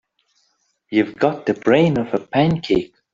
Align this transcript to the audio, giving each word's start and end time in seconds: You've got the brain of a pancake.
You've 0.89 1.15
got 1.15 1.45
the 1.45 1.53
brain 1.53 1.99
of 1.99 2.11
a 2.15 2.17
pancake. 2.19 2.95